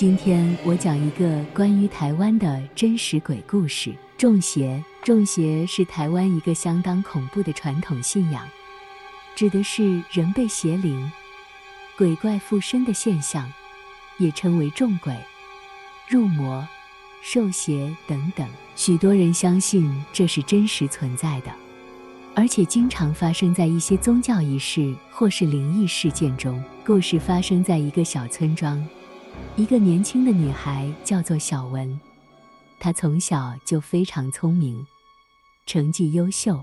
[0.00, 3.94] 今天我讲一个关于台湾的真实鬼故事。
[4.16, 8.48] 中邪，中邪是台湾一个相当恐怖的传统信仰，
[9.34, 11.12] 指的是人被邪灵、
[11.98, 13.52] 鬼怪附身的现象，
[14.16, 15.14] 也称为中鬼、
[16.08, 16.66] 入魔、
[17.20, 18.48] 受邪等等。
[18.74, 21.52] 许多人相信这是真实存在的，
[22.34, 26.58] 而且经常发生在一些宗教仪式或是灵异事件中。
[26.86, 28.82] 故事发生在一个小村庄。
[29.56, 32.00] 一个年轻的女孩叫做小文，
[32.78, 34.86] 她从小就非常聪明，
[35.66, 36.62] 成绩优秀，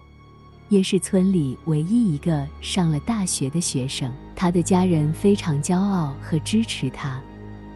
[0.69, 4.11] 也是村里唯一一个上了大学的学生。
[4.35, 7.21] 她的家人非常骄傲和支持她，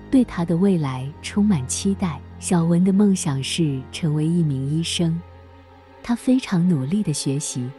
[0.09, 2.19] 对她的未来充满期待。
[2.39, 5.21] 小文的梦想是成为一名医生，
[6.01, 7.69] 她非常努力地学习，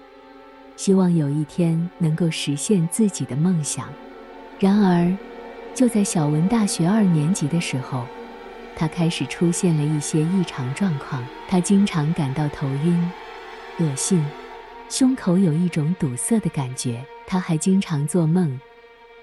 [0.76, 3.88] 希望有一天能够实现自己的梦想。
[4.60, 5.12] 然而，
[5.74, 8.04] 就在小文大学二年级的时候，
[8.76, 11.24] 他开始出现了一些异常状况。
[11.48, 13.10] 他经常感到头晕、
[13.78, 14.24] 恶心，
[14.88, 17.02] 胸口有一种堵塞的感觉。
[17.26, 18.60] 他还经常做梦，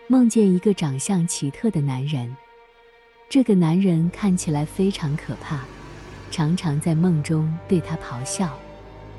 [0.08, 2.36] 梦见一个长相奇特的男人。
[3.30, 5.60] 这个男人看起来非常可怕，
[6.32, 8.50] 常常在梦中对他咆哮，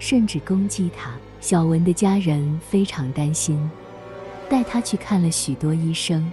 [0.01, 1.13] 甚至攻击他。
[1.41, 3.71] 小文的家人非常担心，
[4.49, 6.31] 带他去看了许多医生。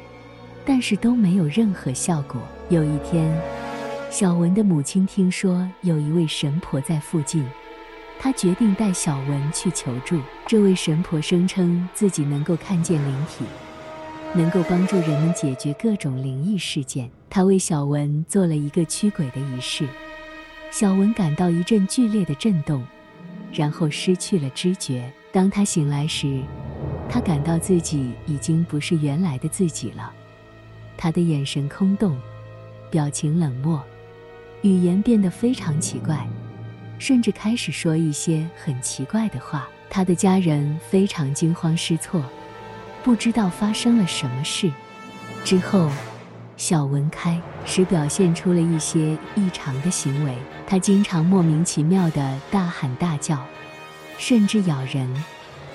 [0.68, 2.42] 但是都没有任何效果。
[2.68, 3.34] 有一天，
[4.12, 7.48] 小文的母亲听说有一位神婆在附近，
[8.20, 10.20] 她决定带小文去求助。
[10.46, 13.46] 这位神婆声称自己能够看见灵体，
[14.34, 17.10] 能够帮助人们解决各种灵异事件。
[17.30, 19.88] 她为小文做了一个驱鬼的仪式，
[20.70, 22.86] 小文感到一阵剧烈的震动，
[23.54, 25.10] 然后失去了知觉。
[25.32, 26.42] 当他醒来时，
[27.10, 30.14] 他感到自己已经不是原来的自己了。
[30.98, 32.20] 他的眼神空洞，
[32.90, 33.82] 表情冷漠，
[34.64, 36.28] 语言变得非常奇怪，
[36.98, 39.70] 甚至开始说一些很奇怪的话。
[39.90, 42.22] 他的家人非常惊慌失措，
[43.04, 44.70] 不知道发生了什么事。
[45.46, 45.90] 之后，
[46.58, 50.36] 小文开始表现出了一些异常的行为。
[50.66, 53.40] 他经常莫名其妙地大喊大叫，
[54.18, 55.24] 甚至咬人、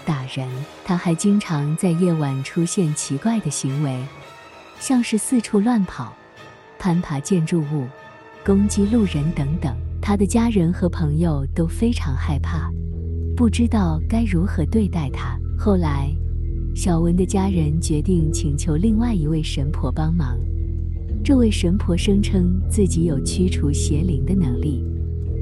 [0.04, 0.47] 打人。
[0.84, 4.04] 他还经常在夜晚出现奇怪的行为。
[4.82, 6.12] 像是四处乱跑、
[6.76, 7.87] 攀爬建筑物、
[8.44, 12.69] 攻击路人等等，他的家人和朋友都非常害怕，
[13.37, 15.38] 不知道该如何对待他。
[15.56, 16.12] 后来，
[16.75, 20.37] 小文的家人决定请求另外一位神婆帮忙。
[21.22, 24.84] 这位神婆声称自己有驱除邪灵的能力，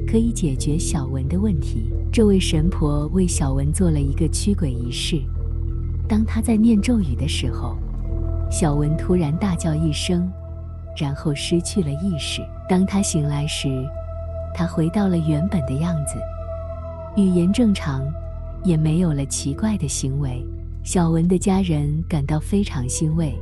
[0.05, 1.91] 可以解决小文的问题。
[2.13, 5.19] 这位神婆为小文做了一个驱鬼仪式。
[6.07, 7.75] 当他在念咒语的时候，
[8.51, 10.29] 小文突然大叫一声，
[10.97, 12.41] 然后失去了意识。
[12.67, 13.69] 当他醒来时，
[14.53, 16.17] 他回到了原本的样子，
[17.15, 18.03] 语言正常，
[18.65, 20.45] 也没有了奇怪的行为。
[20.83, 23.33] 小文的家人感到非常欣慰，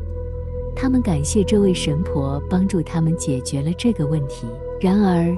[0.75, 4.45] 他们感谢这位神婆帮助他们解决了这个问题。
[4.79, 5.35] 然而，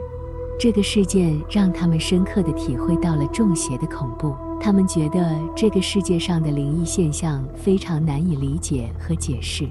[0.59, 4.35] 这个事件让他们深刻地体会到了中邪的恐怖。
[4.63, 9.67] 他们觉得这个世界上的灵异现象非常难以理解和解释，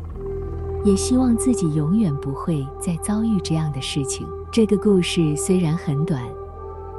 [0.85, 4.27] 也希望自己永远不会再遭遇这样的事情。
[4.51, 6.21] 这个故事虽然很短，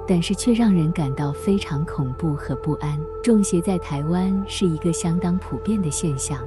[0.07, 2.97] 但是却让人感到非常恐怖和不安。
[3.21, 6.39] 中邪在台湾是一个相当普遍的现象，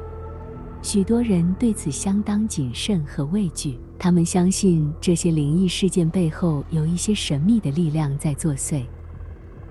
[0.81, 3.79] 许多人对此相当谨慎和畏惧。
[3.99, 8.83] 他们相信这些灵异事件背后有一些神秘的力量在作祟。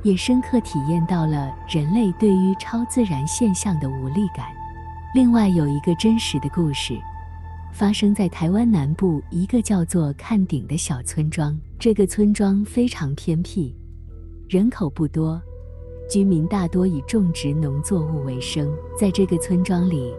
[0.03, 4.47] 也深刻体验到了人类对于超自然现象的无力感。
[5.15, 6.99] 另外有一个真实的故事，
[7.71, 11.57] 发生在台湾南部一个叫做看顶的小村庄。
[11.79, 13.73] 这个村庄非常偏僻，
[14.49, 15.41] 人口不多，
[16.09, 18.69] 居民大多以种植农作物为生。
[18.99, 20.13] 在这个村庄里，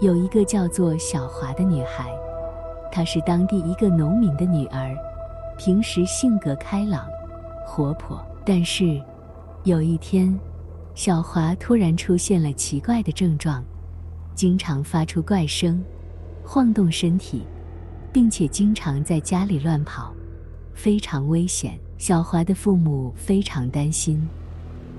[0.00, 2.10] 有一个叫做小华的女孩，
[2.90, 4.96] 她是当地一个农民的女儿，
[5.56, 7.06] 平时性格开朗、
[7.64, 9.00] 活泼，但是。
[9.64, 10.36] 有一天，
[10.92, 13.64] 小华突然出现了奇怪的症状，
[14.34, 15.80] 经常发出怪声，
[16.42, 17.44] 晃动身体，
[18.12, 20.12] 并且经常在家里乱跑，
[20.74, 21.78] 非常危险。
[21.96, 24.20] 小华的父母非常担心，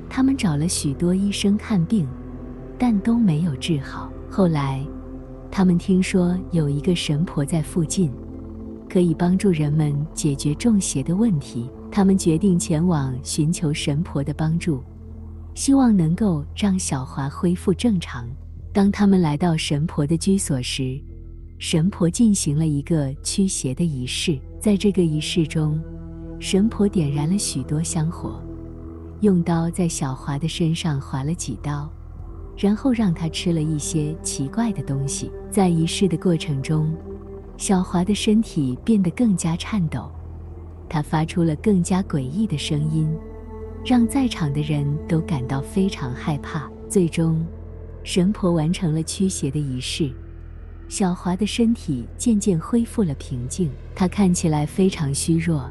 [0.09, 2.07] 他们找了许多医生看病，
[2.77, 4.09] 但都没有治好。
[4.31, 4.81] 后来，
[5.51, 8.09] 他们听说有一个神婆在附近，
[8.89, 11.69] 可以帮助人们解决中邪的问题。
[11.95, 14.83] 他们决定前往寻求神婆的帮助，
[15.53, 18.27] 希望能够让小华恢复正常。
[18.73, 20.99] 当他们来到神婆的居所时，
[21.59, 24.39] 神婆进行了一个驱邪的仪式。
[24.59, 25.79] 在这个仪式中，
[26.39, 28.41] 神婆点燃了许多香火，
[29.19, 31.87] 用刀在小华的身上划了几刀，
[32.57, 35.31] 然后让他吃了一些奇怪的东西。
[35.51, 36.91] 在仪式的过程中，
[37.55, 40.09] 小华的身体变得更加颤抖，
[40.93, 43.11] 他发出了更加诡异的声音，
[43.83, 46.69] 让在场的人都感到非常害怕。
[46.87, 47.43] 最终，
[48.03, 50.11] 神婆完成了驱邪的仪式，
[50.87, 53.71] 小华的身体渐渐恢复了平静。
[53.95, 55.67] 他看起来非常虚弱，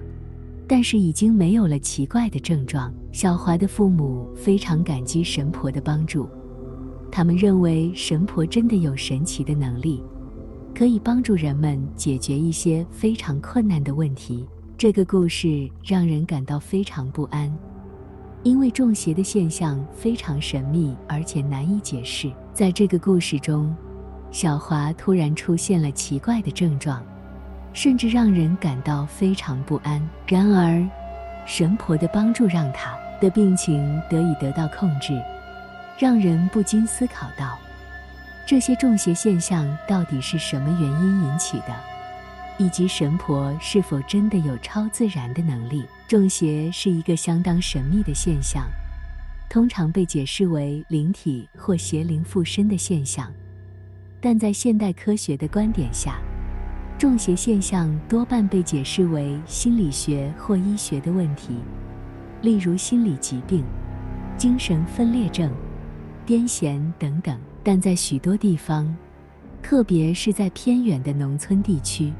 [0.67, 2.93] 但是已经没有了奇怪的症状。
[3.13, 6.29] 小华的父母非常感激神婆的帮助，
[7.13, 10.03] 他们认为神婆真的有神奇的能力，
[10.75, 14.45] 可以帮助人们解决一些非常困难的问题。
[14.82, 17.49] 这个故事让人感到非常不安。
[18.43, 22.29] 因为中邪的现象非常神秘，而且难以解释。
[22.52, 23.73] 在这个故事中，
[24.32, 27.00] 小华突然出现了奇怪的症状，
[27.73, 30.02] 甚至让人感到非常不安。
[30.26, 30.85] 然而，
[31.46, 35.17] 神婆的帮助让他的病情得以得到控制，
[35.96, 37.56] 让人不禁思考到：
[38.44, 41.92] 这些中邪现象到底是什么原因引起的？
[42.58, 45.84] 以及神婆是否真的有超自然的能力？
[46.06, 48.64] 中邪是一个相当神秘的现象，
[49.49, 53.32] 通常被解释为灵体或邪灵附身的现象。
[54.20, 56.20] 但在现代科学的观点下，
[56.99, 61.56] 中邪现象多半被解释为心理学或医学的问题，
[62.43, 63.64] 例如心理疾病、
[64.37, 65.50] 精神分裂症、
[66.26, 67.37] 癫痫等等。
[67.64, 68.94] 但在许多地方，
[69.62, 72.12] 特别是在偏远的农村地区，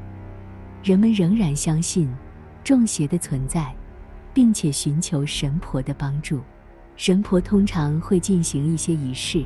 [0.83, 2.13] 人们仍然相信
[2.61, 3.73] 中邪的存在，
[4.33, 6.41] 并且寻求神婆的帮助。
[6.97, 9.45] 神婆通常会进行一些仪式、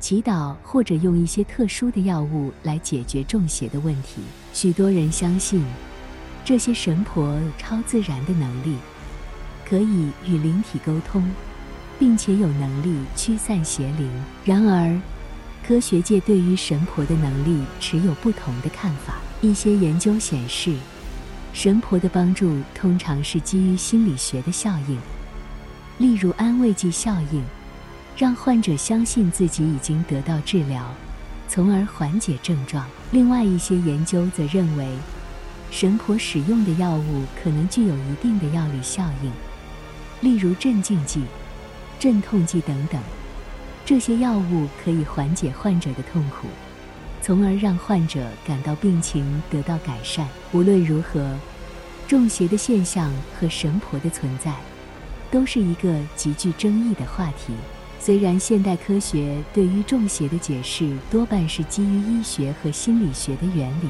[0.00, 4.22] 祈祷，或者用一些特殊的药物来解决中邪的问题。
[4.54, 5.62] 许多人相信，
[6.42, 8.76] 这些神婆超自然的能力，
[9.68, 11.22] 可以与灵体沟通，
[11.98, 14.10] 并且有能力驱散邪灵。
[14.42, 14.98] 然而，
[15.62, 19.16] 科学界对于神婆的能力持有不同的看法。
[19.40, 20.74] 一些研究显示，
[21.52, 24.98] 神婆的帮助通常是基于心理学的效应，
[25.98, 27.44] 例如安慰剂效应，
[28.16, 30.84] 让患者相信自己已经得到治疗，
[31.48, 32.86] 从而缓解症状。
[33.10, 34.88] 另外一些研究则认为，
[35.70, 39.30] 神婆使用的药物可能具有一定的药理效应，
[40.22, 41.22] 例如镇静剂、
[41.98, 43.00] 镇痛剂等等。
[43.84, 46.48] 这些药物可以缓解患者的痛苦。
[47.26, 50.28] 从而让患者感到病情得到改善。
[50.52, 51.36] 无论如何，
[52.06, 54.54] 中邪的现象和神婆的存在，
[55.28, 57.52] 都是一个极具争议的话题。
[57.98, 63.88] 虽然现代科学对于中邪的解释多半是基于医学和心理学的原理，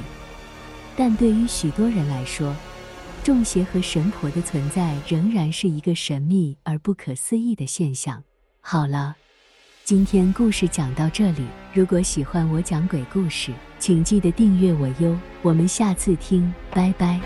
[0.97, 2.56] 但对于许多人来说，
[3.23, 8.25] 中邪和神婆的存在仍然是一个神秘而不可思议的现象。
[8.62, 9.17] 好了。
[9.87, 15.17] 今天故事讲到这里，如果喜欢我讲鬼故事，请记得订阅我哟。
[15.43, 17.21] 我们下次听，拜拜。